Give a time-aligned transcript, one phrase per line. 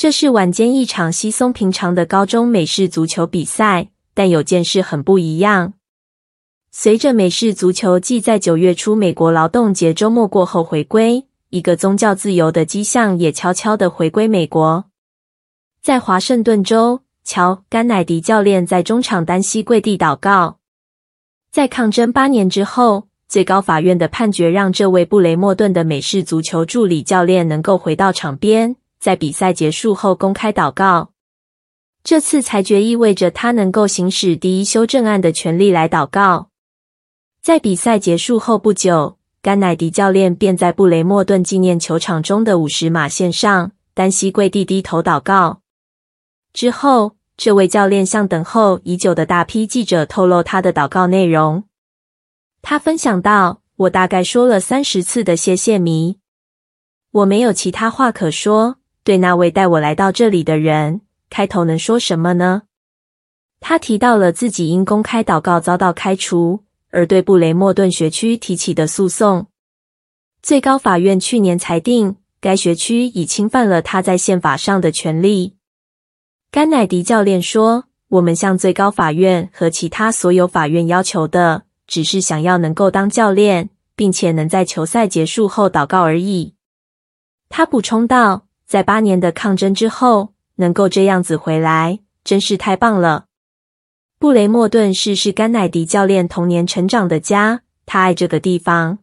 [0.00, 5.72] 这是晚间一场稀松平常的高中美式足球比赛，但有件事很不一样。
[6.70, 14.84] 随着美式足球季在九月初美国劳动节周末过后回归，一个宗教自由的迹象也悄悄地回归美国。
[15.82, 20.58] 在华盛顿州，乔·甘乃迪教练在中场单膝跪地祷告。
[21.50, 28.76] 在抗争八年之后，最高法院的判决让这位布雷默顿的美式足球助理教练能够回到场边。
[28.98, 31.12] 在比赛结束后公开祷告，
[32.02, 36.50] 这次裁决意味着他能够行使第一修正案的权利来祷告。
[37.40, 45.60] 在比赛结束后不久，甘乃迪教练便在布雷默顿纪念球场中的五十码线上单膝跪地低头祷告。
[46.52, 51.62] 之后，这位教练向等候已久的大批记者透露他的祷告内容。
[52.62, 56.18] 他分享道：“我大概说了三十次的谢谢迷，
[57.12, 58.77] 我没有其他话可说。”
[59.08, 62.64] 对那位带我来到这里的人，开头能说什么呢？
[63.58, 69.46] 他提到了自己因公开祷告遭到开除，而对布雷默顿学区提起的诉讼。
[70.42, 75.56] 最高法院去年裁定，该学区已侵犯了他在宪法上的权利。
[76.50, 86.52] 甘乃迪教练说：“我们向最高法院和其他所有法院要求的，只是想要能够当教练，并且能在球赛结束后祷告而已。”
[87.48, 88.47] 他补充道。
[88.68, 93.24] 在八年的抗争之后，能够这样子回来，真是太棒了。
[94.18, 98.98] 布雷默顿市是甘乃迪教练童年成长的家，他爱这个地方。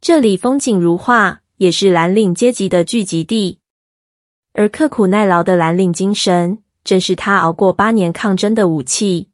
[0.00, 3.60] 这里风景如画，也是蓝领阶级的聚集地。
[4.54, 9.30] 而刻苦耐劳的蓝领精神，正是他熬过八年抗争的武器。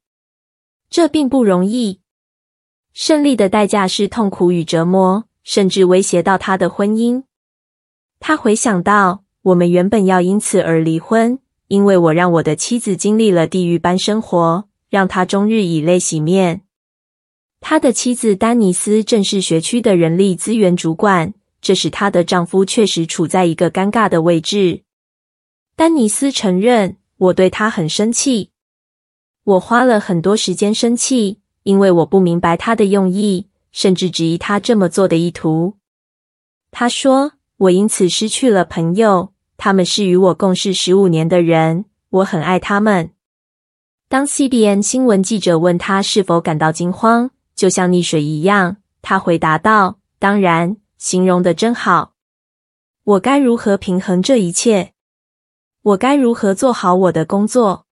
[0.90, 2.02] 这并不容易，
[2.92, 7.24] 胜利的代价是痛苦与折磨，甚至威胁到他的婚姻。
[8.18, 9.24] 他回想到。
[9.42, 11.38] 我们原本要因此而离婚，
[11.68, 16.60] 因为我让我的妻子经历了地狱般生活，让她终日以泪洗面。
[17.58, 24.82] 他的妻子丹尼斯正是学区的人力资源主管，这使她的丈夫确实处在一个尴尬的位置。
[25.74, 28.50] 丹尼斯承认，我对他很生气，
[29.44, 35.76] 我花了很多时间生气，因为我不明白他的用意，甚至质疑他这么做的意图。
[36.70, 37.32] 他说。
[37.60, 43.10] 我因此失去了朋友，他们是与我共事十五年的人，我很爱他们。
[44.08, 52.14] 当 CBN 新闻记者问他是否感到惊慌，就像溺水一样，他回答道：“当然，形容的真好。
[53.04, 54.94] 我该如何平衡这一切？
[55.82, 57.84] 我该如何做好我的工作？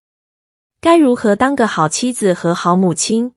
[0.80, 3.34] 该如何当个好妻子和好母亲？”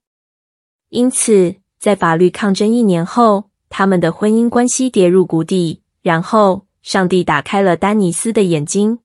[0.88, 5.81] 因此，在法律抗争一年后，他们的婚姻关系跌入谷底。
[6.02, 9.00] 然后，上帝打开了丹尼斯的眼睛。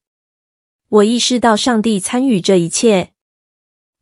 [0.89, 3.13] 我意识到上帝参与这一切。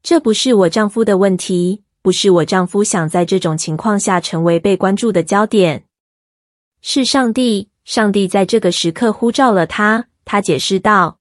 [0.03, 5.87] 这不是我丈夫的问题，不是我丈夫想在这种情况下成为被关注的焦点。
[6.83, 10.07] 是上帝，上帝在这个时刻呼召了他。
[10.27, 11.19] 他解释道。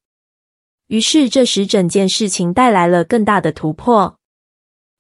[0.88, 4.20] 于是，这使整件事情带来了更大的突破。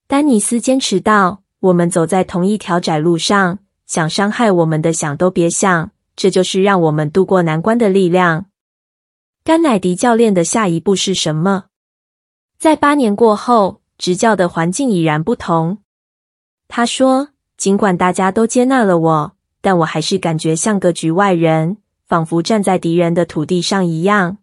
[0.07, 8.45] 丹尼斯坚持道：“我们走在同一条窄路上，想伤害我们的想都别想。”这就是让我们度过难关的力量。
[9.43, 11.65] 甘乃迪教练的下一步是什么？
[12.57, 15.79] 在八年过后，执教的环境已然不同。
[16.69, 24.37] 他说：“尽管大家都接纳了我，但我还是感觉像个局外人，仿佛站在敌人的土地上一样。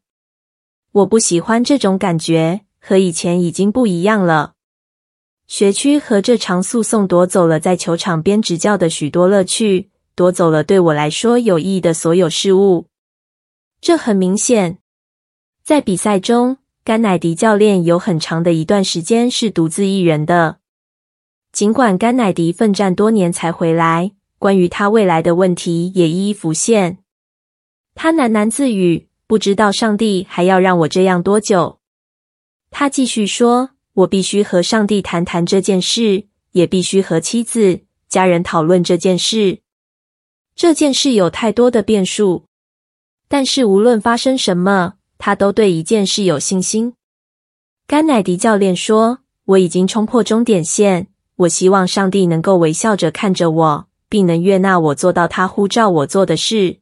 [0.92, 4.52] 我不喜欢这种感觉，和以前已经不一样了。
[5.46, 9.88] 学区和这场诉讼夺走了在球场边执教的许多乐趣。”
[10.20, 12.88] 夺走了对我来说有意义的所有事物。
[13.80, 14.76] 这很明显，
[15.62, 20.58] 在比赛中，甘乃迪教练有很长的一段时间是独自一人的。
[21.52, 26.98] 尽管甘乃迪奋战多年才回来，关于他未来的问题也一一浮现。
[27.94, 31.78] 他喃喃自语：“不知道上帝还要让我这样多久。”
[32.70, 33.70] 他继续说
[34.04, 39.60] ：“我必须和上帝谈谈这件事，也必须和妻子、家人讨论这件事。”
[40.60, 42.44] 这件事有太多的变数，
[43.28, 46.92] 但是无论发生什么，他都对一件事有信心。
[47.86, 49.20] 甘乃迪教练说
[49.56, 56.79] ：“我已经冲破终点线，我希望上帝能够微笑着看着我，并能悦纳我做到他呼召我做的事。”